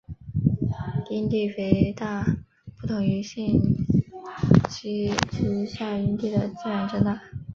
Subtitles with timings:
[1.11, 2.25] 阴蒂肥大
[2.75, 3.61] 不同于性
[4.67, 4.79] 刺
[5.29, 7.21] 激下阴蒂的自然增大。